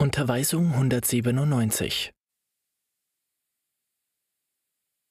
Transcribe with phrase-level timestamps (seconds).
[0.00, 2.12] Unterweisung 197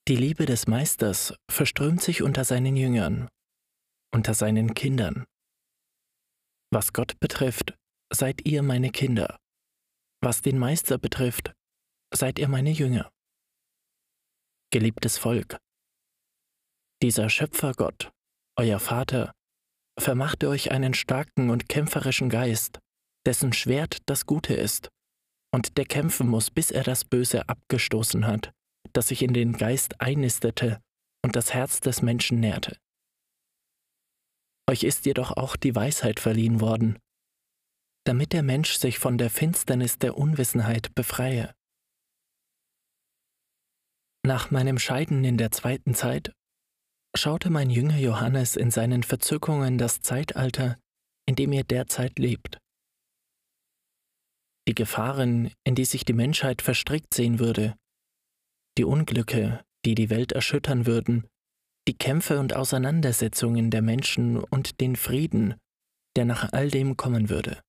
[0.08, 3.28] Die Liebe des Meisters verströmt sich unter seinen Jüngern,
[4.14, 5.26] unter seinen Kindern.
[6.72, 7.76] Was Gott betrifft,
[8.10, 9.36] seid ihr meine Kinder.
[10.22, 11.52] Was den Meister betrifft,
[12.14, 13.10] seid ihr meine Jünger.
[14.72, 15.58] Geliebtes Volk,
[17.02, 18.10] dieser Schöpfergott,
[18.56, 19.34] euer Vater,
[20.00, 22.80] vermachte euch einen starken und kämpferischen Geist,
[23.28, 24.88] dessen Schwert das Gute ist,
[25.54, 28.52] und der kämpfen muss, bis er das Böse abgestoßen hat,
[28.94, 30.80] das sich in den Geist einnistete
[31.22, 32.78] und das Herz des Menschen nährte.
[34.66, 36.98] Euch ist jedoch auch die Weisheit verliehen worden,
[38.06, 41.54] damit der Mensch sich von der Finsternis der Unwissenheit befreie.
[44.24, 46.32] Nach meinem Scheiden in der zweiten Zeit
[47.14, 50.78] schaute mein Jünger Johannes in seinen Verzückungen das Zeitalter,
[51.26, 52.58] in dem ihr derzeit lebt
[54.68, 57.74] die Gefahren, in die sich die Menschheit verstrickt sehen würde,
[58.76, 61.26] die Unglücke, die die Welt erschüttern würden,
[61.88, 65.54] die Kämpfe und Auseinandersetzungen der Menschen und den Frieden,
[66.16, 67.60] der nach all dem kommen würde.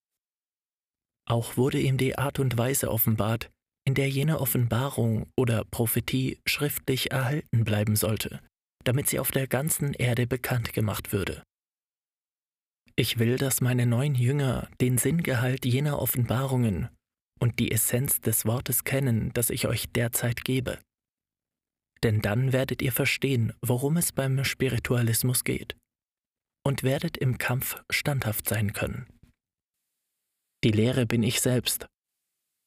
[1.26, 3.50] Auch wurde ihm die Art und Weise offenbart,
[3.88, 8.42] in der jene Offenbarung oder Prophetie schriftlich erhalten bleiben sollte,
[8.84, 11.44] damit sie auf der ganzen Erde bekannt gemacht würde.
[12.96, 16.90] Ich will, dass meine neuen Jünger den Sinngehalt jener Offenbarungen
[17.40, 20.80] und die Essenz des Wortes kennen, das ich euch derzeit gebe.
[22.04, 25.76] Denn dann werdet ihr verstehen, worum es beim Spiritualismus geht
[26.66, 29.08] und werdet im Kampf standhaft sein können.
[30.64, 31.88] Die Lehre bin ich selbst,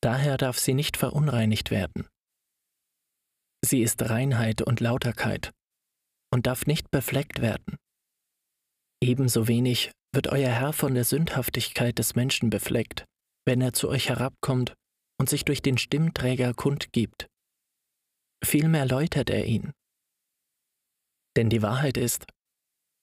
[0.03, 2.09] daher darf sie nicht verunreinigt werden.
[3.65, 5.53] Sie ist Reinheit und Lauterkeit
[6.33, 7.77] und darf nicht befleckt werden.
[9.03, 13.05] Ebenso wenig wird euer Herr von der Sündhaftigkeit des Menschen befleckt,
[13.47, 14.75] wenn er zu euch herabkommt
[15.19, 17.27] und sich durch den Stimmträger kundgibt.
[18.45, 19.73] Vielmehr läutert er ihn.
[21.37, 22.27] Denn die Wahrheit ist,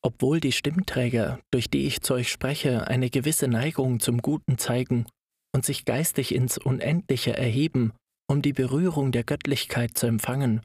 [0.04, 5.06] obwohl die Stimmträger, durch die ich zu euch spreche, eine gewisse Neigung zum Guten zeigen
[5.54, 7.94] und sich geistig ins Unendliche erheben,
[8.30, 10.62] um die Berührung der Göttlichkeit zu empfangen,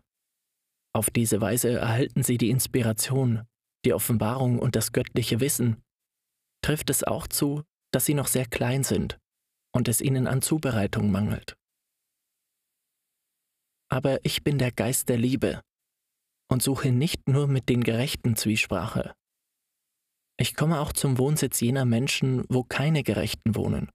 [0.96, 3.46] auf diese Weise erhalten sie die Inspiration,
[3.84, 5.82] die Offenbarung und das göttliche Wissen,
[6.62, 9.18] trifft es auch zu, dass sie noch sehr klein sind
[9.74, 11.56] und es ihnen an Zubereitung mangelt.
[13.90, 15.60] Aber ich bin der Geist der Liebe
[16.50, 19.14] und suche nicht nur mit den Gerechten Zwiesprache.
[20.38, 23.90] Ich komme auch zum Wohnsitz jener Menschen, wo keine Gerechten wohnen,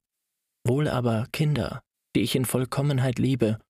[0.66, 1.82] wohl aber Kinder,
[2.16, 3.60] die ich in Vollkommenheit liebe,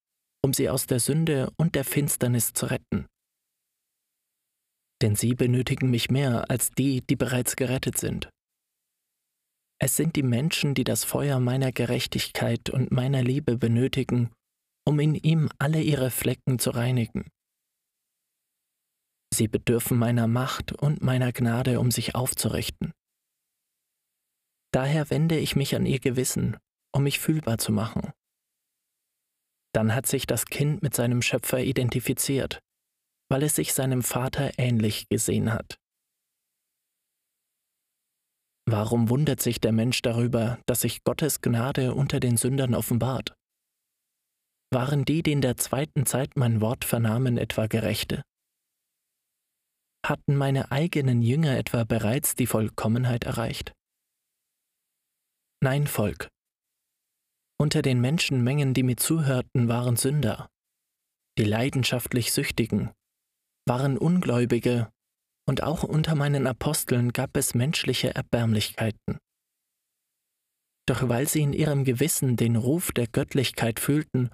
[0.42, 3.06] um sie aus der Sünde und der Finsternis zu retten.
[5.02, 8.30] Denn sie benötigen mich mehr als die, die bereits gerettet sind.
[9.82, 14.30] Es sind die Menschen, die das Feuer meiner Gerechtigkeit und meiner Liebe benötigen,
[14.86, 17.30] um in ihm alle ihre Flecken zu reinigen.
[19.32, 22.92] Sie bedürfen meiner Macht und meiner Gnade, um sich aufzurichten.
[24.72, 26.58] Daher wende ich mich an ihr Gewissen,
[26.94, 28.12] um mich fühlbar zu machen.
[29.72, 32.60] Dann hat sich das Kind mit seinem Schöpfer identifiziert,
[33.30, 35.78] weil es sich seinem Vater ähnlich gesehen hat.
[38.66, 43.34] Warum wundert sich der Mensch darüber, dass sich Gottes Gnade unter den Sündern offenbart?
[44.72, 48.22] Waren die, die in der zweiten Zeit mein Wort vernahmen, etwa Gerechte?
[50.06, 53.72] Hatten meine eigenen Jünger etwa bereits die Vollkommenheit erreicht?
[55.62, 56.28] Nein, Volk.
[57.58, 60.48] Unter den Menschenmengen, die mir zuhörten, waren Sünder,
[61.36, 62.90] die leidenschaftlich Süchtigen,
[63.66, 64.90] waren Ungläubige
[65.50, 69.18] und auch unter meinen Aposteln gab es menschliche Erbärmlichkeiten.
[70.86, 74.30] Doch weil sie in ihrem Gewissen den Ruf der Göttlichkeit fühlten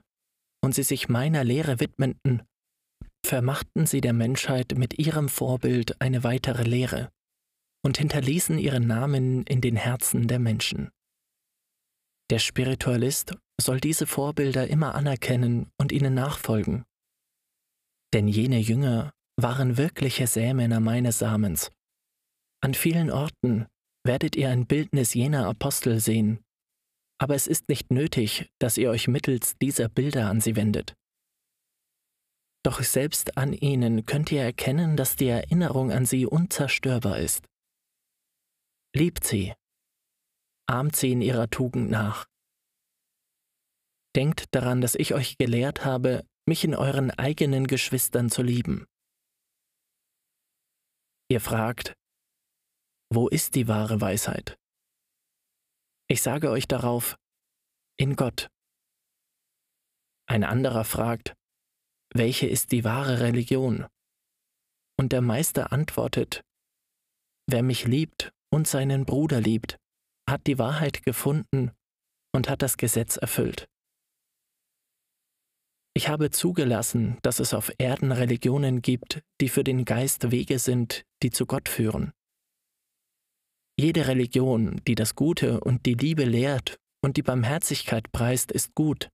[0.63, 2.43] und sie sich meiner Lehre widmeten,
[3.25, 7.11] vermachten sie der Menschheit mit ihrem Vorbild eine weitere Lehre
[7.83, 10.91] und hinterließen ihren Namen in den Herzen der Menschen.
[12.29, 16.85] Der Spiritualist soll diese Vorbilder immer anerkennen und ihnen nachfolgen.
[18.13, 21.71] Denn jene Jünger waren wirkliche Sämänner meines Samens.
[22.63, 23.67] An vielen Orten
[24.05, 26.41] werdet ihr ein Bildnis jener Apostel sehen,
[27.19, 30.95] aber es ist nicht nötig, dass ihr euch mittels dieser Bilder an sie wendet.
[32.65, 37.47] Doch selbst an ihnen könnt ihr erkennen, dass die Erinnerung an sie unzerstörbar ist.
[38.95, 39.55] Liebt sie,
[40.67, 42.27] ahmt sie in ihrer Tugend nach.
[44.17, 48.87] Denkt daran, dass ich euch gelehrt habe, mich in euren eigenen Geschwistern zu lieben.
[51.29, 51.95] Ihr fragt,
[53.13, 54.57] wo ist die wahre Weisheit?
[56.09, 57.17] Ich sage euch darauf,
[57.99, 58.49] in Gott,
[60.29, 61.35] Ein anderer fragt,
[62.13, 63.87] welche ist die wahre Religion?
[64.99, 66.43] Und der Meister antwortet,
[67.49, 69.79] wer mich liebt und seinen Bruder liebt,
[70.29, 71.73] hat die Wahrheit gefunden
[72.35, 73.67] und hat das Gesetz erfüllt.
[75.97, 81.07] Ich habe zugelassen, dass es auf Erden Religionen gibt, die für den Geist Wege sind,
[81.23, 82.13] die zu Gott führen.
[83.81, 89.09] Jede Religion, die das Gute und die Liebe lehrt und die Barmherzigkeit preist, ist gut,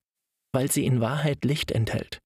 [0.53, 2.19] weil sie in Wahrheit Licht enthält.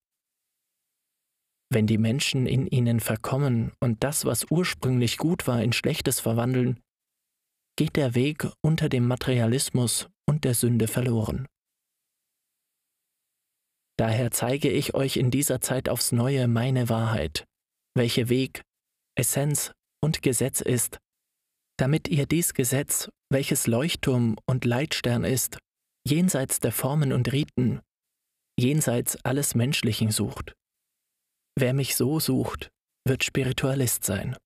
[1.68, 6.80] Wenn die Menschen in ihnen verkommen und das, was ursprünglich gut war, in Schlechtes verwandeln,
[7.76, 11.46] geht der Weg unter dem Materialismus und der Sünde verloren.
[13.98, 17.46] Daher zeige ich euch in dieser Zeit aufs neue meine Wahrheit,
[17.94, 18.62] welche Weg,
[19.16, 19.72] Essenz
[20.02, 20.98] und Gesetz ist,
[21.78, 25.58] damit ihr dies Gesetz, welches Leuchtturm und Leitstern ist,
[26.06, 27.80] jenseits der Formen und Riten,
[28.58, 30.54] jenseits alles Menschlichen sucht.
[31.58, 32.70] Wer mich so sucht,
[33.06, 34.36] wird Spiritualist sein.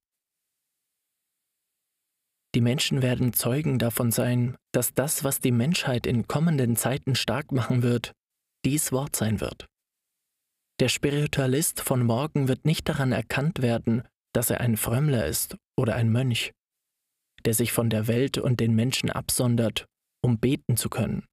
[2.55, 7.53] Die Menschen werden Zeugen davon sein, dass das, was die Menschheit in kommenden Zeiten stark
[7.53, 8.13] machen wird,
[8.65, 9.67] dies Wort sein wird.
[10.81, 14.03] Der Spiritualist von morgen wird nicht daran erkannt werden,
[14.33, 16.53] dass er ein Frömmler ist oder ein Mönch,
[17.45, 19.87] der sich von der Welt und den Menschen absondert,
[20.23, 21.27] um beten zu können,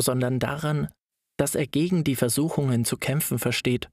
[0.00, 0.88] sondern daran,
[1.38, 3.88] dass er gegen die Versuchungen zu kämpfen versteht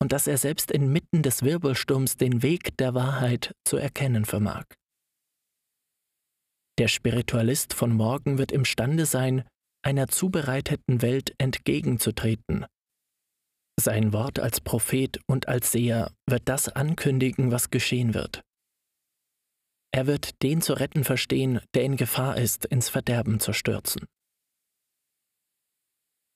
[0.00, 4.64] und dass er selbst inmitten des Wirbelsturms den Weg der Wahrheit zu erkennen vermag.
[6.78, 9.44] Der Spiritualist von morgen wird imstande sein,
[9.82, 12.66] einer zubereiteten Welt entgegenzutreten.
[13.78, 18.42] Sein Wort als Prophet und als Seher wird das ankündigen, was geschehen wird.
[19.92, 24.06] Er wird den zu retten verstehen, der in Gefahr ist, ins Verderben zu stürzen.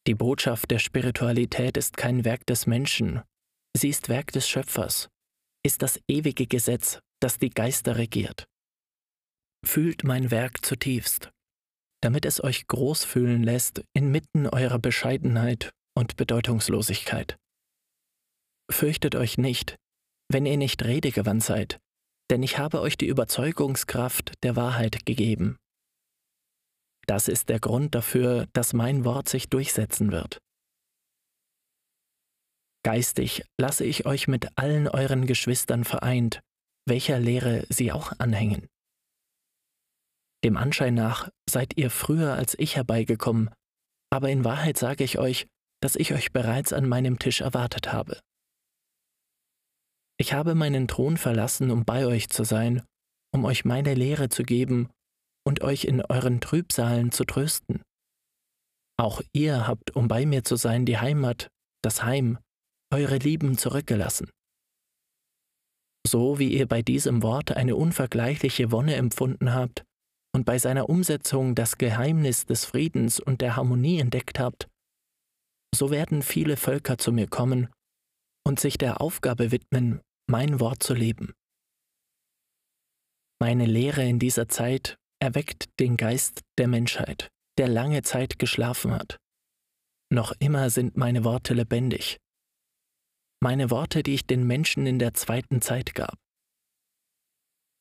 [0.07, 3.23] Die Botschaft der Spiritualität ist kein Werk des Menschen,
[3.77, 5.09] sie ist Werk des Schöpfers,
[5.65, 8.47] ist das ewige Gesetz, das die Geister regiert.
[9.65, 11.34] Fühlt mein Werk zutiefst
[12.05, 17.39] damit es euch groß fühlen lässt inmitten eurer Bescheidenheit und Bedeutungslosigkeit.
[18.71, 19.77] Fürchtet euch nicht,
[20.29, 21.81] wenn ihr nicht redegewandt seid,
[22.31, 25.57] denn ich habe euch die Überzeugungskraft der Wahrheit gegeben.
[27.07, 30.39] Das ist der Grund dafür, dass mein Wort sich durchsetzen wird.
[32.85, 36.41] Geistig lasse ich euch mit allen euren Geschwistern vereint,
[36.87, 38.69] welcher Lehre sie auch anhängen.
[40.45, 43.49] Dem Anschein nach seid ihr früher als ich herbeigekommen,
[44.13, 45.47] aber in Wahrheit sage ich euch,
[45.83, 48.21] dass ich euch bereits an meinem Tisch erwartet habe.
[50.21, 52.83] Ich habe meinen Thron verlassen, um bei euch zu sein,
[53.33, 54.91] um euch meine Lehre zu geben
[55.47, 57.83] und euch in euren Trübsalen zu trösten.
[58.99, 61.49] Auch ihr habt, um bei mir zu sein, die Heimat,
[61.83, 62.39] das Heim,
[62.93, 64.31] eure Lieben zurückgelassen.
[66.07, 69.85] So wie ihr bei diesem Wort eine unvergleichliche Wonne empfunden habt,
[70.35, 74.69] und bei seiner Umsetzung das Geheimnis des Friedens und der Harmonie entdeckt habt,
[75.75, 77.69] so werden viele Völker zu mir kommen
[78.47, 81.35] und sich der Aufgabe widmen, mein Wort zu leben.
[83.41, 89.19] Meine Lehre in dieser Zeit erweckt den Geist der Menschheit, der lange Zeit geschlafen hat.
[90.13, 92.19] Noch immer sind meine Worte lebendig.
[93.41, 96.24] Meine Worte, die ich den Menschen in der zweiten Zeit gab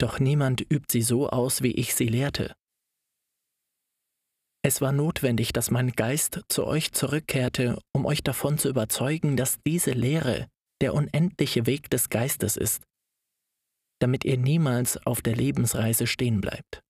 [0.03, 2.53] doch niemand übt sie so aus, wie ich sie lehrte.
[4.61, 9.61] Es war notwendig, dass mein Geist zu euch zurückkehrte, um euch davon zu überzeugen, dass
[9.65, 10.49] diese Lehre
[10.81, 12.83] der unendliche Weg des Geistes ist,
[14.01, 16.81] damit ihr niemals auf der Lebensreise stehen bleibt.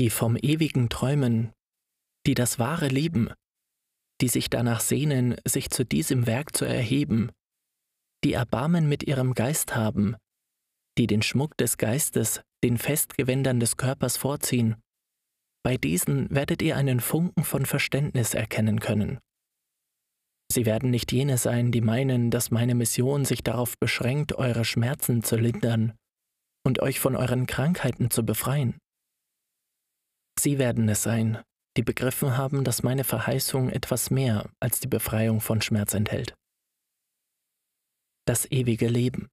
[0.00, 1.52] Die vom ewigen träumen,
[2.26, 3.32] die das wahre lieben,
[4.20, 7.30] die sich danach sehnen, sich zu diesem Werk zu erheben,
[8.24, 10.16] die Erbarmen mit ihrem Geist haben,
[10.98, 14.76] die den Schmuck des Geistes den Festgewändern des Körpers vorziehen.
[15.64, 19.18] Bei diesen werdet ihr einen Funken von Verständnis erkennen können.
[20.52, 25.22] Sie werden nicht jene sein, die meinen, dass meine Mission sich darauf beschränkt, eure Schmerzen
[25.22, 25.94] zu lindern
[26.64, 28.78] und euch von euren Krankheiten zu befreien.
[30.38, 31.42] Sie werden es sein,
[31.76, 36.34] die begriffen haben, dass meine Verheißung etwas mehr als die Befreiung von Schmerz enthält.
[38.26, 39.28] Das ewige Leben.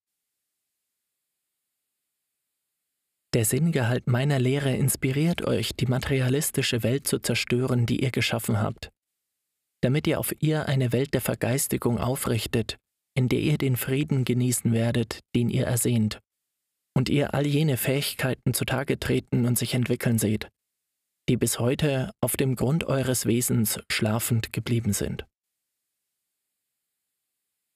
[3.34, 8.92] Der Sinngehalt meiner Lehre inspiriert euch, die materialistische Welt zu zerstören, die ihr geschaffen habt,
[9.82, 12.78] damit ihr auf ihr eine Welt der Vergeistigung aufrichtet,
[13.16, 16.20] in der ihr den Frieden genießen werdet, den ihr ersehnt,
[16.94, 20.50] und ihr all jene Fähigkeiten zutage treten und sich entwickeln seht,
[21.30, 25.26] die bis heute auf dem Grund eures Wesens schlafend geblieben sind.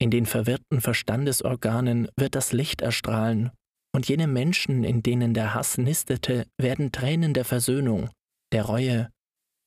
[0.02, 3.52] In den verwirrten Verstandesorganen wird das Licht erstrahlen,
[3.96, 8.10] und jene Menschen, in denen der Hass nistete, werden Tränen der Versöhnung,
[8.52, 9.10] der Reue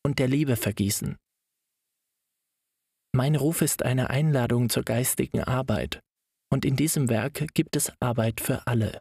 [0.04, 1.16] und der Liebe vergießen.
[3.16, 6.00] Mein Ruf ist eine Einladung zur geistigen Arbeit,
[6.52, 9.00] und in diesem Werk gibt es Arbeit für alle.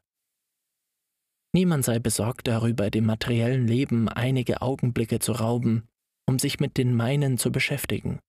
[1.53, 5.89] Niemand sei besorgt darüber, dem materiellen Leben einige Augenblicke zu rauben,
[6.25, 8.22] um sich mit den meinen zu beschäftigen.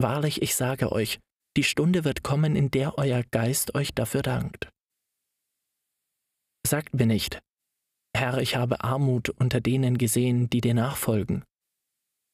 [0.00, 1.20] Wahrlich, ich sage euch,
[1.56, 4.71] die Stunde wird kommen, in der euer Geist euch dafür dankt.
[6.66, 7.40] Sagt mir nicht,
[8.16, 11.44] Herr, ich habe Armut unter denen gesehen, die dir nachfolgen.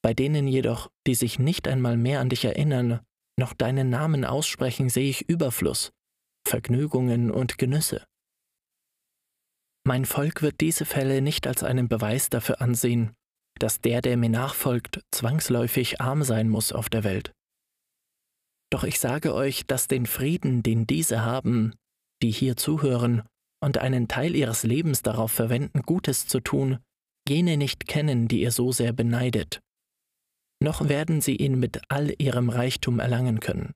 [0.01, 3.01] Bei denen jedoch, die sich nicht einmal mehr an dich erinnern,
[3.37, 5.91] noch deinen Namen aussprechen, sehe ich Überfluss,
[6.47, 8.05] Vergnügungen und Genüsse.
[9.85, 13.13] Mein Volk wird diese Fälle nicht als einen Beweis dafür ansehen,
[13.57, 17.33] dass der, der mir nachfolgt, zwangsläufig arm sein muss auf der Welt.
[18.71, 21.73] Doch ich sage euch, dass den Frieden, den diese haben,
[22.21, 23.23] die hier zuhören
[23.61, 26.79] und einen Teil ihres Lebens darauf verwenden, Gutes zu tun,
[27.27, 29.59] jene nicht kennen, die ihr so sehr beneidet.
[30.61, 33.73] Noch werden sie ihn mit all ihrem Reichtum erlangen können.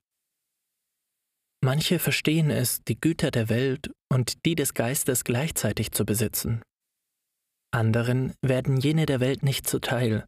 [1.63, 6.61] Manche verstehen es, die Güter der Welt und die des Geistes gleichzeitig zu besitzen.
[7.73, 10.25] Anderen werden jene der Welt nicht zuteil,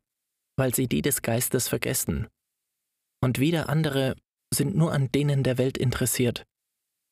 [0.58, 2.28] weil sie die des Geistes vergessen.
[3.22, 4.16] Und wieder andere
[4.54, 6.46] sind nur an denen der Welt interessiert,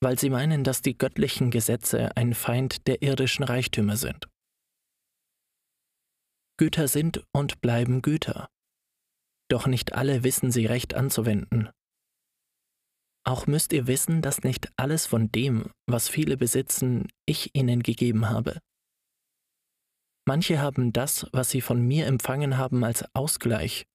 [0.03, 4.27] weil sie meinen, dass die göttlichen Gesetze ein Feind der irdischen Reichtümer sind.
[6.57, 8.49] Güter sind und bleiben Güter.
[9.49, 11.69] Doch nicht alle wissen sie recht anzuwenden.
[13.25, 18.29] Auch müsst ihr wissen, dass nicht alles von dem, was viele besitzen, ich ihnen gegeben
[18.29, 18.59] habe.
[20.27, 23.85] Manche haben das, was sie von mir empfangen haben, als Ausgleich,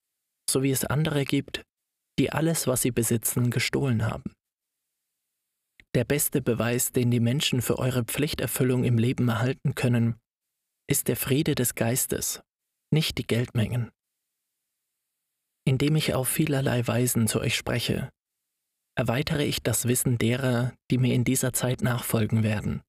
[0.48, 1.62] so wie es andere gibt,
[2.18, 4.32] die alles, was sie besitzen, gestohlen haben.
[5.98, 10.14] Der beste Beweis, den die Menschen für eure Pflichterfüllung im Leben erhalten können,
[10.88, 12.40] ist der Friede des Geistes,
[12.94, 13.90] nicht die Geldmengen.
[15.66, 18.10] Indem ich auf vielerlei Weisen zu euch spreche,
[18.96, 22.80] erweitere ich das Wissen derer, die mir in dieser Zeit nachfolgen werden.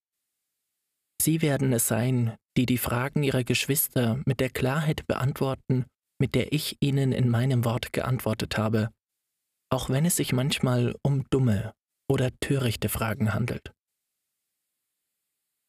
[1.20, 5.88] Sie werden es sein, die die Fragen ihrer Geschwister mit der Klarheit beantworten,
[6.20, 8.92] mit der ich ihnen in meinem Wort geantwortet habe,
[9.72, 11.74] auch wenn es sich manchmal um dumme
[12.10, 13.72] oder törichte Fragen handelt.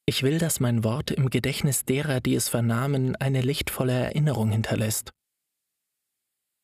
[0.07, 5.13] Ich will, dass mein Wort im Gedächtnis derer, die es vernahmen, eine lichtvolle Erinnerung hinterlässt.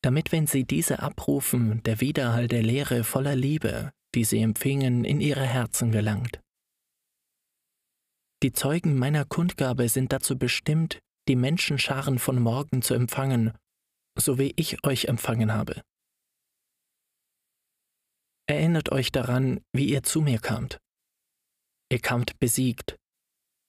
[0.03, 5.21] Damit, wenn sie diese abrufen, der Widerhall der Lehre voller Liebe, die sie empfingen, in
[5.21, 6.41] ihre Herzen gelangt.
[8.43, 13.53] Die Zeugen meiner Kundgabe sind dazu bestimmt, die Menschenscharen von morgen zu empfangen,
[14.17, 15.81] so wie ich euch empfangen habe.
[18.49, 20.79] Erinnert euch daran, wie ihr zu mir kamt.
[21.91, 22.97] Ihr kamt besiegt,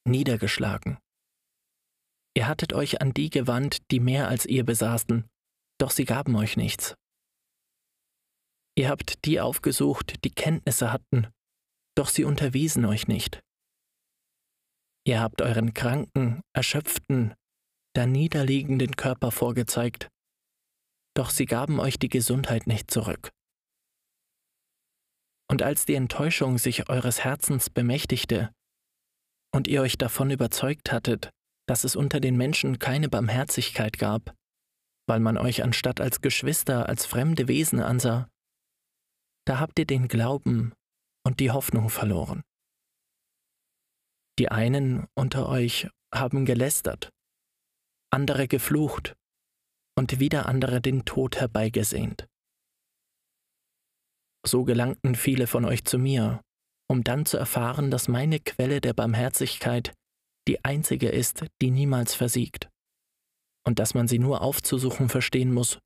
[0.07, 0.99] niedergeschlagen.
[2.37, 5.29] Ihr hattet euch an die gewandt, die mehr als ihr besaßen,
[5.81, 6.95] doch sie gaben euch nichts.
[8.77, 11.27] Ihr habt die aufgesucht, die Kenntnisse hatten,
[11.97, 13.41] doch sie unterwiesen euch nicht.
[15.05, 17.35] Ihr habt euren kranken, erschöpften,
[17.97, 20.09] da niederliegenden Körper vorgezeigt,
[21.17, 23.33] doch sie gaben euch die Gesundheit nicht zurück.
[25.51, 28.53] Und als die Enttäuschung sich eures Herzens bemächtigte
[29.55, 31.31] und ihr euch davon überzeugt hattet,
[31.67, 34.35] dass es unter den Menschen keine Barmherzigkeit gab,
[35.07, 38.29] weil man euch anstatt als Geschwister als fremde Wesen ansah,
[39.47, 40.75] da habt ihr den Glauben
[41.25, 42.43] und die Hoffnung verloren.
[44.39, 47.11] Die einen unter euch haben gelästert,
[48.11, 49.17] andere geflucht
[49.97, 52.29] und wieder andere den Tod herbeigesehnt.
[54.49, 56.41] So gelangten viele von euch zu mir,
[56.91, 59.93] um dann zu erfahren, dass meine Quelle der Barmherzigkeit
[60.49, 62.71] die einzige ist, die niemals versiegt,
[63.67, 65.81] und dass man sie nur aufzusuchen verstehen muss,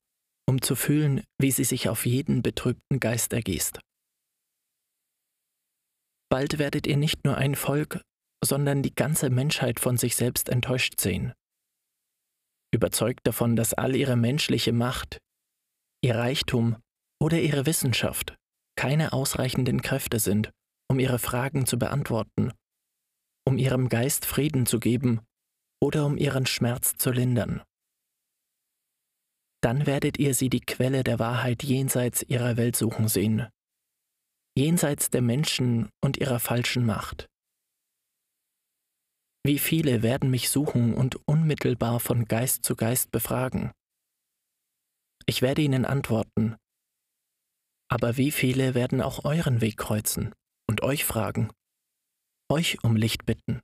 [0.49, 3.81] um zu fühlen, wie sie sich auf jeden betrübten Geist ergießt.
[6.31, 8.00] Bald werdet ihr nicht nur ein Volk,
[8.45, 11.33] sondern die ganze Menschheit von sich selbst enttäuscht sehen.
[12.73, 15.19] Überzeugt davon, dass all ihre menschliche Macht,
[16.00, 16.76] ihr Reichtum
[17.21, 18.37] oder ihre Wissenschaft
[18.76, 20.50] keine ausreichenden Kräfte sind,
[20.91, 22.52] um ihre Fragen zu beantworten,
[23.47, 25.21] um ihrem Geist Frieden zu geben
[25.83, 27.62] oder um ihren Schmerz zu lindern.
[29.62, 33.49] Dann werdet ihr sie die Quelle der Wahrheit jenseits ihrer Welt suchen sehen,
[34.57, 37.29] jenseits der Menschen und ihrer falschen Macht.
[39.45, 43.73] wie viele werden mich suchen und unmittelbar von Geist zu Geist befragen?
[45.26, 46.57] Ich werde ihnen antworten.
[47.93, 50.35] Aber wie viele werden auch euren Weg kreuzen
[50.67, 51.53] und euch fragen,
[52.51, 53.61] euch um Licht bitten?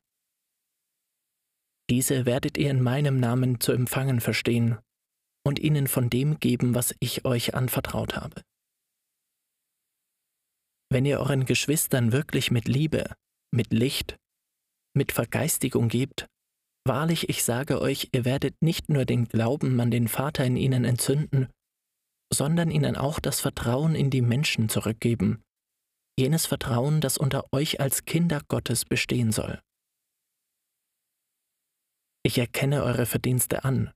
[1.89, 4.79] Diese werdet ihr in meinem Namen zu empfangen verstehen
[5.47, 8.43] und ihnen von dem geben, was ich euch anvertraut habe.
[10.93, 13.11] Wenn ihr euren Geschwistern wirklich mit Liebe,
[13.51, 14.19] mit Licht,
[14.95, 16.27] mit Vergeistigung gebt,
[16.87, 20.85] wahrlich ich sage euch, ihr werdet nicht nur den Glauben an den Vater in ihnen
[20.85, 21.49] entzünden,
[22.33, 25.43] sondern ihnen auch das Vertrauen in die Menschen zurückgeben,
[26.19, 29.61] jenes Vertrauen, das unter euch als Kinder Gottes bestehen soll.
[32.25, 33.93] Ich erkenne eure Verdienste an.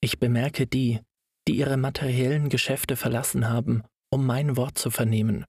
[0.00, 1.00] Ich bemerke die,
[1.48, 5.44] die ihre materiellen Geschäfte verlassen haben, um mein Wort zu vernehmen,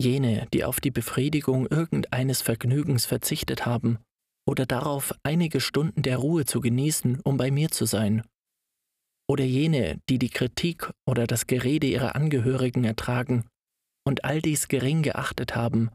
[0.00, 3.98] jene, die auf die Befriedigung irgendeines Vergnügens verzichtet haben
[4.46, 8.22] oder darauf, einige Stunden der Ruhe zu genießen, um bei mir zu sein,
[9.32, 13.48] oder jene, die die Kritik oder das Gerede ihrer Angehörigen ertragen
[14.06, 15.90] und all dies gering geachtet haben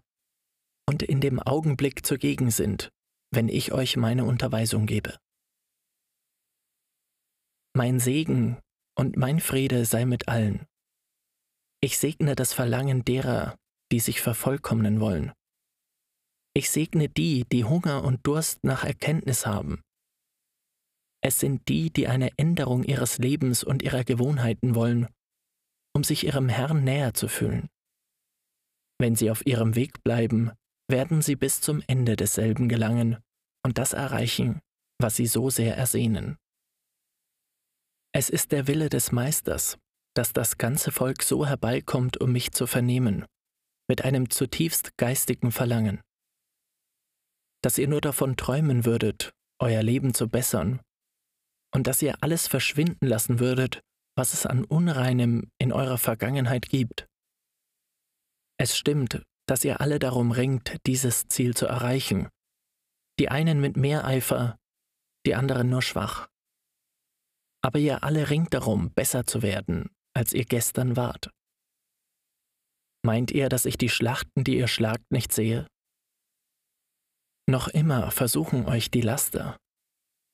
[0.90, 2.90] und in dem Augenblick zugegen sind,
[3.32, 5.20] wenn ich euch meine Unterweisung gebe.
[7.76, 8.58] Mein Segen
[8.98, 10.66] und mein Friede sei mit allen.
[11.80, 13.56] Ich segne das Verlangen derer,
[13.92, 15.32] die sich vervollkommnen wollen.
[16.56, 19.84] Ich segne die, die Hunger und Durst nach Erkenntnis haben.
[21.28, 25.10] Es sind die, die eine Änderung ihres Lebens und ihrer Gewohnheiten wollen,
[25.94, 27.68] um sich ihrem Herrn näher zu fühlen.
[28.98, 30.54] Wenn sie auf ihrem Weg bleiben,
[30.90, 33.18] werden sie bis zum Ende desselben gelangen
[33.66, 34.62] und das erreichen,
[35.02, 36.38] was sie so sehr ersehnen.
[38.16, 39.78] Es ist der Wille des Meisters,
[40.16, 43.26] dass das ganze Volk so herbeikommt, um mich zu vernehmen,
[43.90, 46.00] mit einem zutiefst geistigen Verlangen.
[47.62, 50.80] Dass ihr nur davon träumen würdet, euer Leben zu bessern,
[51.78, 53.82] und dass ihr alles verschwinden lassen würdet,
[54.18, 57.06] was es an Unreinem in eurer Vergangenheit gibt.
[58.60, 62.30] Es stimmt, dass ihr alle darum ringt, dieses Ziel zu erreichen,
[63.20, 64.58] die einen mit mehr Eifer,
[65.28, 66.28] die anderen nur schwach.
[67.64, 71.30] Aber ihr alle ringt darum, besser zu werden, als ihr gestern wart.
[73.06, 75.68] Meint ihr, dass ich die Schlachten, die ihr schlagt, nicht sehe?
[77.48, 79.58] Noch immer versuchen euch die Laster,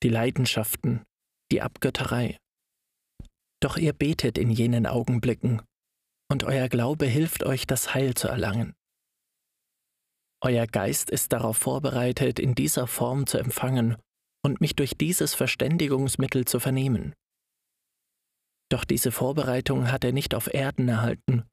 [0.02, 1.04] die Leidenschaften,
[1.50, 2.38] die Abgötterei.
[3.62, 5.62] Doch ihr betet in jenen Augenblicken,
[6.30, 8.74] und euer Glaube hilft euch, das Heil zu erlangen.
[10.42, 13.96] Euer Geist ist darauf vorbereitet, in dieser Form zu empfangen
[14.44, 17.14] und mich durch dieses Verständigungsmittel zu vernehmen.
[18.70, 21.44] Doch diese Vorbereitung hat er nicht auf Erden erhalten,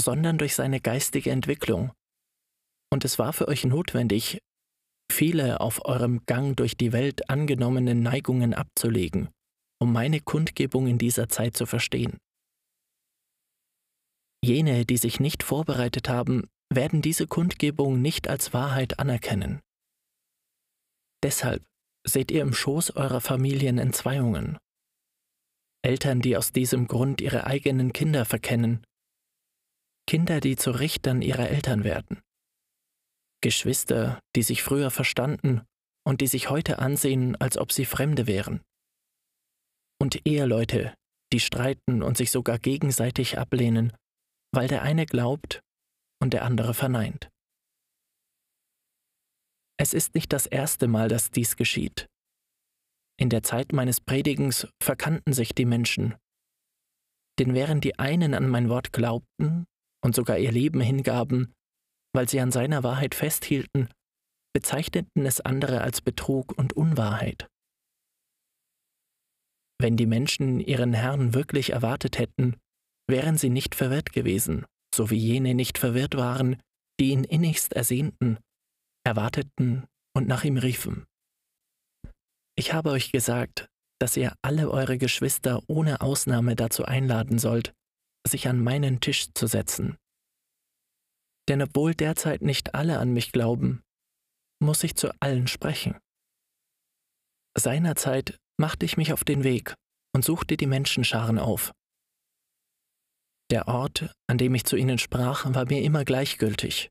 [0.00, 1.92] sondern durch seine geistige Entwicklung.
[2.92, 4.38] Und es war für euch notwendig,
[5.12, 9.28] viele auf eurem Gang durch die Welt angenommenen Neigungen abzulegen,
[9.80, 12.18] um meine Kundgebung in dieser Zeit zu verstehen.
[14.42, 19.60] Jene, die sich nicht vorbereitet haben, werden diese Kundgebung nicht als Wahrheit anerkennen.
[21.22, 21.62] Deshalb
[22.06, 24.56] seht ihr im Schoß eurer Familien Entzweiungen.
[25.82, 28.84] Eltern, die aus diesem Grund ihre eigenen Kinder verkennen.
[30.06, 32.20] Kinder, die zu Richtern ihrer Eltern werden.
[33.40, 35.62] Geschwister, die sich früher verstanden
[36.06, 38.60] und die sich heute ansehen, als ob sie Fremde wären.
[40.00, 40.94] Und Eheleute,
[41.32, 43.92] die streiten und sich sogar gegenseitig ablehnen,
[44.52, 45.60] weil der eine glaubt
[46.20, 47.28] und der andere verneint.
[49.78, 52.06] Es ist nicht das erste Mal, dass dies geschieht.
[53.18, 56.16] In der Zeit meines Predigens verkannten sich die Menschen.
[57.38, 59.66] Denn während die einen an mein Wort glaubten
[60.02, 61.54] und sogar ihr Leben hingaben,
[62.12, 63.88] weil sie an seiner Wahrheit festhielten,
[64.52, 67.48] bezeichneten es andere als Betrug und Unwahrheit.
[69.80, 72.56] Wenn die Menschen ihren Herrn wirklich erwartet hätten,
[73.08, 76.60] wären sie nicht verwirrt gewesen, so wie jene nicht verwirrt waren,
[76.98, 78.38] die ihn innigst ersehnten,
[79.04, 81.06] erwarteten und nach ihm riefen.
[82.58, 83.68] Ich habe euch gesagt,
[83.98, 87.72] dass ihr alle eure Geschwister ohne Ausnahme dazu einladen sollt,
[88.26, 89.96] sich an meinen Tisch zu setzen
[91.50, 93.82] denn obwohl derzeit nicht alle an mich glauben,
[94.62, 95.98] muss ich zu allen sprechen.
[97.58, 99.74] Seinerzeit machte ich mich auf den Weg
[100.14, 101.72] und suchte die Menschenscharen auf.
[103.50, 106.88] Der Ort, an dem ich zu ihnen sprach, war mir immer gleichgültig.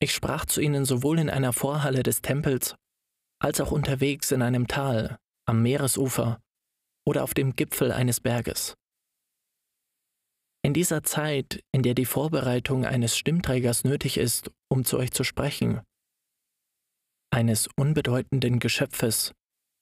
[0.00, 2.76] Ich sprach zu ihnen sowohl in einer Vorhalle des Tempels
[3.40, 6.40] als auch unterwegs in einem Tal, am Meeresufer
[7.04, 8.74] oder auf dem Gipfel eines Berges.
[10.64, 15.24] In dieser Zeit, in der die Vorbereitung eines Stimmträgers nötig ist, um zu euch zu
[15.24, 15.80] sprechen,
[17.32, 19.32] eines unbedeutenden Geschöpfes,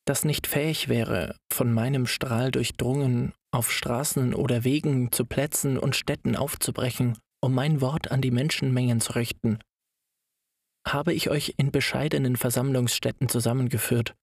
[0.06, 5.96] das nicht fähig wäre, von meinem Strahl durchdrungen auf Straßen oder Wegen zu Plätzen und
[5.96, 9.58] Städten aufzubrechen, um mein Wort an die Menschenmengen zu richten,
[10.86, 14.14] habe ich euch in bescheidenen Versammlungsstätten zusammengeführt,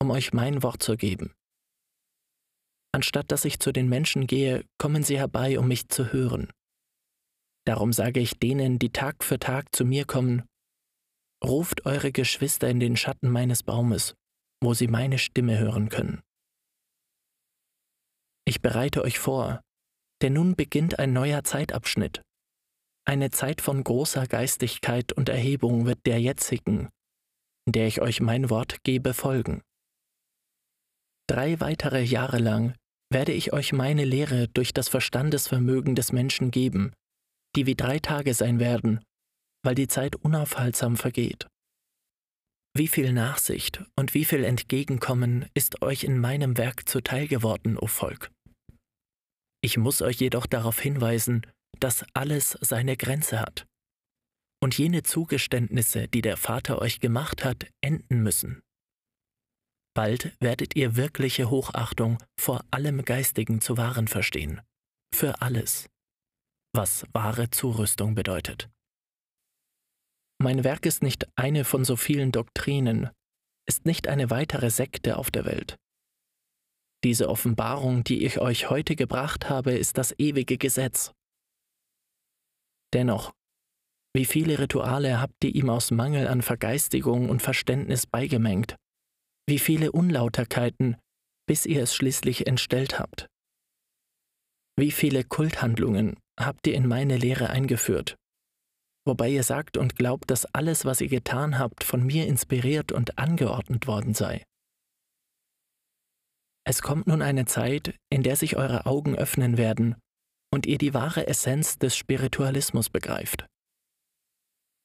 [0.00, 1.34] um euch mein Wort zu geben.
[2.92, 6.50] Anstatt dass ich zu den Menschen gehe, kommen sie herbei, um mich zu hören.
[7.66, 10.44] Darum sage ich denen, die Tag für Tag zu mir kommen,
[11.44, 14.14] ruft eure Geschwister in den Schatten meines Baumes,
[14.62, 16.22] wo sie meine Stimme hören können.
[18.46, 19.60] Ich bereite euch vor,
[20.22, 22.22] denn nun beginnt ein neuer Zeitabschnitt.
[23.04, 26.88] Eine Zeit von großer Geistigkeit und Erhebung wird der jetzigen,
[27.66, 29.62] in der ich euch mein Wort gebe, folgen.
[31.28, 32.74] Drei weitere Jahre lang
[33.12, 36.92] werde ich euch meine Lehre durch das Verstandesvermögen des Menschen geben,
[37.54, 39.02] die wie drei Tage sein werden,
[39.62, 41.46] weil die Zeit unaufhaltsam vergeht.
[42.76, 47.86] Wie viel Nachsicht und wie viel Entgegenkommen ist euch in meinem Werk zuteil geworden, o
[47.86, 48.30] Volk.
[49.62, 51.42] Ich muss euch jedoch darauf hinweisen,
[51.80, 53.66] dass alles seine Grenze hat
[54.62, 58.60] und jene Zugeständnisse, die der Vater euch gemacht hat, enden müssen.
[59.98, 64.60] Bald werdet ihr wirkliche Hochachtung vor allem Geistigen zu wahren verstehen.
[65.12, 65.88] Für alles,
[66.72, 68.70] was wahre Zurüstung bedeutet.
[70.40, 73.10] Mein Werk ist nicht eine von so vielen Doktrinen,
[73.68, 75.76] ist nicht eine weitere Sekte auf der Welt.
[77.02, 81.10] Diese Offenbarung, die ich euch heute gebracht habe, ist das ewige Gesetz.
[82.94, 83.32] Dennoch,
[84.14, 88.76] wie viele Rituale habt ihr ihm aus Mangel an Vergeistigung und Verständnis beigemengt?
[89.48, 90.96] Wie viele Unlauterkeiten,
[91.46, 93.26] bis ihr es schließlich entstellt habt.
[94.78, 98.16] Wie viele Kulthandlungen habt ihr in meine Lehre eingeführt,
[99.06, 103.18] wobei ihr sagt und glaubt, dass alles, was ihr getan habt, von mir inspiriert und
[103.18, 104.44] angeordnet worden sei.
[106.64, 109.96] Es kommt nun eine Zeit, in der sich eure Augen öffnen werden
[110.52, 113.46] und ihr die wahre Essenz des Spiritualismus begreift.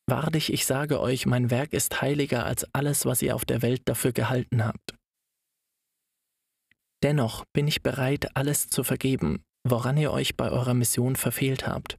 [0.10, 3.84] Wahrlich, ich sage euch, mein Werk ist heiliger als alles, was ihr auf der Welt
[3.86, 4.96] dafür gehalten habt.
[7.04, 11.98] Dennoch bin ich bereit, alles zu vergeben, woran ihr euch bei eurer Mission verfehlt habt.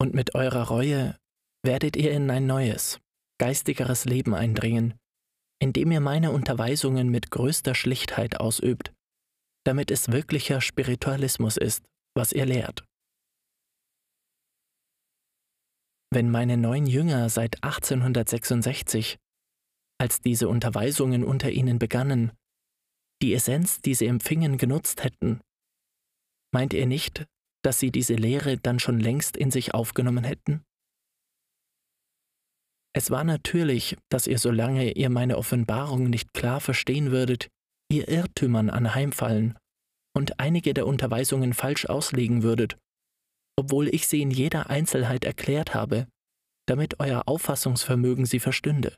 [0.00, 1.16] Und mit eurer Reue
[1.64, 2.98] werdet ihr in ein neues,
[3.38, 4.94] geistigeres Leben eindringen,
[5.60, 8.92] indem ihr meine Unterweisungen mit größter Schlichtheit ausübt,
[9.64, 11.84] damit es wirklicher Spiritualismus ist,
[12.16, 12.84] was ihr lehrt.
[16.14, 19.18] Wenn meine neun Jünger seit 1866,
[19.98, 22.32] als diese Unterweisungen unter ihnen begannen,
[23.22, 25.40] die Essenz, die sie empfingen, genutzt hätten,
[26.52, 27.24] meint ihr nicht,
[27.64, 30.62] dass sie diese Lehre dann schon längst in sich aufgenommen hätten?
[32.94, 37.48] Es war natürlich, dass ihr, solange ihr meine Offenbarung nicht klar verstehen würdet,
[37.90, 39.56] ihr Irrtümern anheimfallen
[40.14, 42.76] und einige der Unterweisungen falsch auslegen würdet
[43.56, 46.06] obwohl ich sie in jeder Einzelheit erklärt habe,
[46.66, 48.96] damit euer Auffassungsvermögen sie verstünde.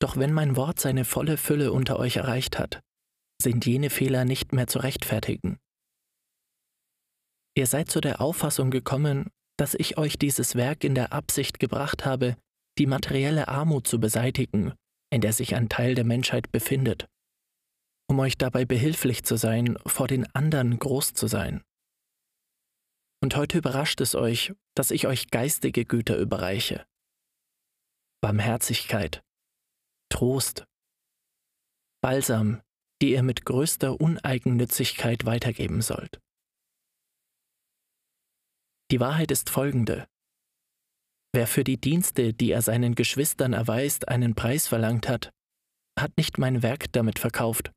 [0.00, 2.80] Doch wenn mein Wort seine volle Fülle unter euch erreicht hat,
[3.40, 5.58] sind jene Fehler nicht mehr zu rechtfertigen.
[7.56, 12.04] Ihr seid zu der Auffassung gekommen, dass ich euch dieses Werk in der Absicht gebracht
[12.04, 12.36] habe,
[12.78, 14.74] die materielle Armut zu beseitigen,
[15.10, 17.06] in der sich ein Teil der Menschheit befindet,
[18.08, 21.62] um euch dabei behilflich zu sein, vor den anderen groß zu sein.
[23.22, 26.86] Und heute überrascht es euch, dass ich euch geistige Güter überreiche.
[28.22, 29.22] Barmherzigkeit,
[30.10, 30.64] Trost,
[32.02, 32.62] Balsam,
[33.00, 36.20] die ihr mit größter Uneigennützigkeit weitergeben sollt.
[38.90, 40.06] Die Wahrheit ist folgende.
[41.34, 45.32] Wer für die Dienste, die er seinen Geschwistern erweist, einen Preis verlangt hat,
[45.98, 47.72] hat nicht mein Werk damit verkauft,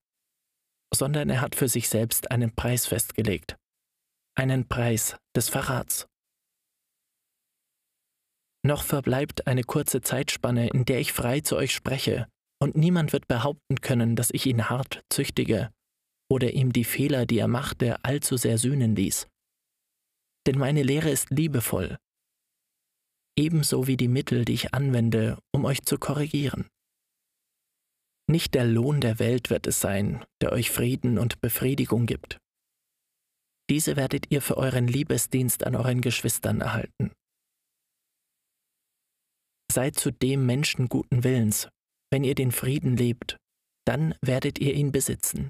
[0.93, 3.57] sondern er hat für sich selbst einen Preis festgelegt
[4.39, 6.07] einen Preis des Verrats.
[8.65, 12.27] Noch verbleibt eine kurze Zeitspanne, in der ich frei zu euch spreche,
[12.61, 15.71] und niemand wird behaupten können, dass ich ihn hart züchtige
[16.31, 19.27] oder ihm die Fehler, die er machte, allzu sehr sühnen ließ.
[20.47, 21.97] Denn meine Lehre ist liebevoll,
[23.37, 26.69] ebenso wie die Mittel, die ich anwende, um euch zu korrigieren.
[28.29, 32.39] Nicht der Lohn der Welt wird es sein, der euch Frieden und Befriedigung gibt.
[33.69, 37.11] Diese werdet ihr für euren Liebesdienst an euren Geschwistern erhalten.
[39.71, 41.69] Seid zudem Menschen guten Willens.
[42.11, 43.37] Wenn ihr den Frieden lebt,
[43.85, 45.49] dann werdet ihr ihn besitzen.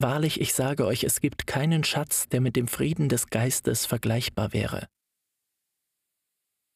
[0.00, 4.52] Wahrlich, ich sage euch, es gibt keinen Schatz, der mit dem Frieden des Geistes vergleichbar
[4.52, 4.88] wäre.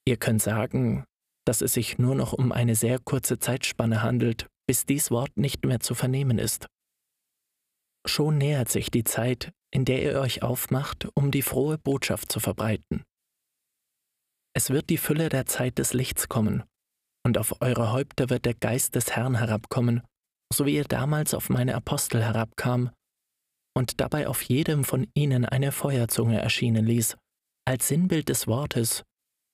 [0.06, 1.04] Ihr könnt sagen,
[1.46, 5.64] dass es sich nur noch um eine sehr kurze Zeitspanne handelt, bis dies Wort nicht
[5.64, 6.66] mehr zu vernehmen ist.
[8.06, 12.40] Schon nähert sich die Zeit, in der ihr euch aufmacht, um die frohe Botschaft zu
[12.40, 13.04] verbreiten.
[14.54, 16.64] Es wird die Fülle der Zeit des Lichts kommen,
[17.24, 20.02] und auf eure Häupter wird der Geist des Herrn herabkommen,
[20.52, 22.90] so wie er damals auf meine Apostel herabkam
[23.76, 27.16] und dabei auf jedem von ihnen eine Feuerzunge erschienen ließ,
[27.66, 29.04] als Sinnbild des Wortes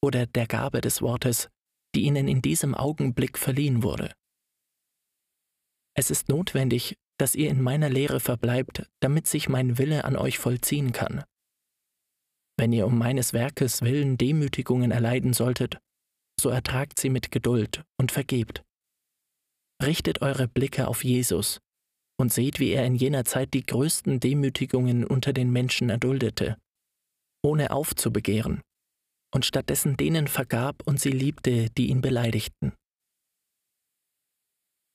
[0.02, 1.48] oder der Gabe des Wortes,
[1.94, 4.12] die ihnen in diesem Augenblick verliehen wurde.
[5.96, 10.38] Es ist notwendig, dass ihr in meiner Lehre verbleibt, damit sich mein Wille an euch
[10.38, 11.24] vollziehen kann.
[12.56, 15.78] Wenn ihr um meines Werkes willen Demütigungen erleiden solltet,
[16.40, 18.62] so ertragt sie mit Geduld und vergebt.
[19.82, 21.60] Richtet eure Blicke auf Jesus
[22.16, 26.56] und seht, wie er in jener Zeit die größten Demütigungen unter den Menschen erduldete,
[27.44, 28.60] ohne aufzubegehren,
[29.34, 32.72] und stattdessen denen vergab und sie liebte, die ihn beleidigten.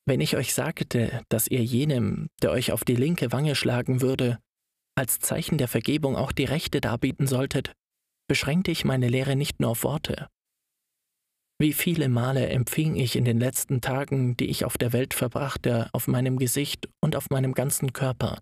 [0.09, 4.39] Wenn ich euch sagte, dass ihr jenem, der euch auf die linke Wange schlagen würde,
[4.97, 7.73] als Zeichen der Vergebung auch die rechte darbieten solltet,
[8.27, 10.27] beschränkte ich meine Lehre nicht nur auf Worte.
[11.61, 15.91] Wie viele Male empfing ich in den letzten Tagen, die ich auf der Welt verbrachte,
[15.93, 18.41] auf meinem Gesicht und auf meinem ganzen Körper,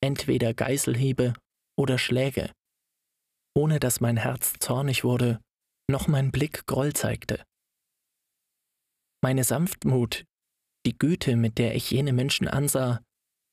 [0.00, 1.32] entweder Geißelhiebe
[1.76, 2.52] oder Schläge,
[3.56, 5.40] ohne dass mein Herz zornig wurde,
[5.90, 7.42] noch mein Blick Groll zeigte.
[9.24, 10.24] Meine Sanftmut,
[10.86, 13.02] die Güte, mit der ich jene Menschen ansah,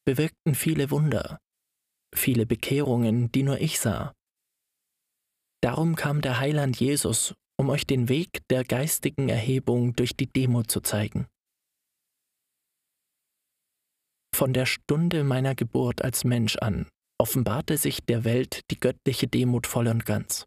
[0.05, 1.37] bewirkten viele Wunder,
[2.15, 4.13] viele Bekehrungen, die nur ich sah.
[5.61, 10.71] Darum kam der Heiland Jesus, um euch den Weg der geistigen Erhebung durch die Demut
[10.71, 11.27] zu zeigen.
[14.35, 16.87] Von der Stunde meiner Geburt als Mensch an
[17.19, 20.45] offenbarte sich der Welt die göttliche Demut voll und ganz.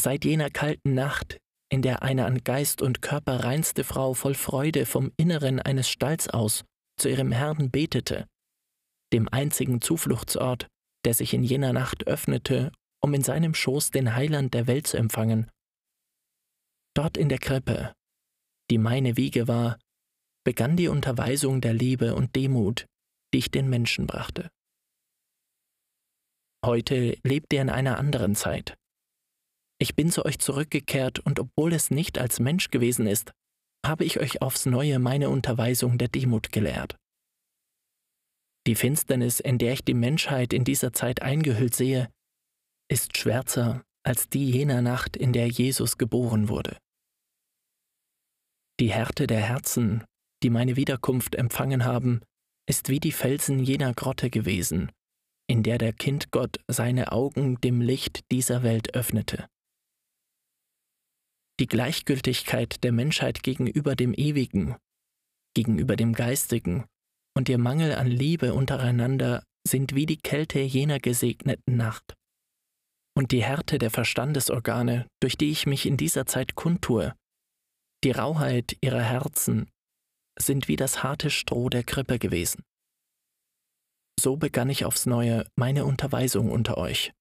[0.00, 1.38] Seit jener kalten Nacht,
[1.70, 6.28] in der eine an Geist und Körper reinste Frau voll Freude vom Inneren eines Stalls
[6.28, 6.64] aus
[6.98, 8.26] zu ihrem Herrn betete,
[9.12, 10.66] dem einzigen Zufluchtsort,
[11.04, 14.96] der sich in jener Nacht öffnete, um in seinem Schoß den Heiland der Welt zu
[14.96, 15.50] empfangen.
[16.94, 17.92] Dort in der Krippe,
[18.70, 19.78] die meine Wiege war,
[20.44, 22.86] begann die Unterweisung der Liebe und Demut,
[23.32, 24.48] die ich den Menschen brachte.
[26.64, 28.77] Heute lebt ihr in einer anderen Zeit.
[29.80, 33.32] Ich bin zu euch zurückgekehrt und obwohl es nicht als Mensch gewesen ist,
[33.86, 36.96] habe ich euch aufs neue meine Unterweisung der Demut gelehrt.
[38.66, 42.10] Die Finsternis, in der ich die Menschheit in dieser Zeit eingehüllt sehe,
[42.90, 46.78] ist schwärzer als die jener Nacht, in der Jesus geboren wurde.
[48.80, 50.04] Die Härte der Herzen,
[50.42, 52.20] die meine Wiederkunft empfangen haben,
[52.68, 54.92] ist wie die Felsen jener Grotte gewesen,
[55.48, 59.48] in der der Kindgott seine Augen dem Licht dieser Welt öffnete.
[61.60, 64.76] Die Gleichgültigkeit der Menschheit gegenüber dem Ewigen,
[65.54, 66.86] gegenüber dem Geistigen
[67.36, 72.14] und ihr Mangel an Liebe untereinander sind wie die Kälte jener gesegneten Nacht.
[73.16, 77.14] Und die Härte der Verstandesorgane, durch die ich mich in dieser Zeit kundtue,
[78.04, 79.68] die Rauheit ihrer Herzen,
[80.38, 82.62] sind wie das harte Stroh der Krippe gewesen.
[84.20, 87.12] So begann ich aufs neue meine Unterweisung unter euch.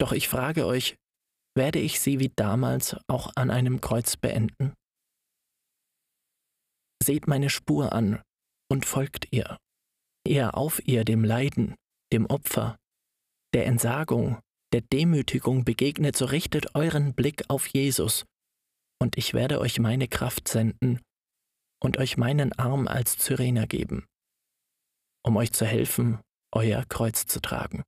[0.00, 0.96] Doch ich frage euch,
[1.54, 4.72] werde ich sie wie damals auch an einem Kreuz beenden?
[7.02, 8.22] Seht meine Spur an
[8.70, 9.58] und folgt ihr,
[10.26, 11.74] eher auf ihr dem Leiden,
[12.12, 12.76] dem Opfer,
[13.54, 14.40] der Entsagung,
[14.72, 18.24] der Demütigung begegnet, so richtet euren Blick auf Jesus,
[19.00, 21.00] und ich werde euch meine Kraft senden
[21.82, 24.06] und euch meinen Arm als Cyrener geben
[25.22, 26.20] um euch zu helfen,
[26.52, 27.82] euer Kreuz zu tragen.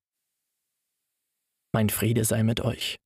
[1.73, 2.97] Mein Friede sei mit euch.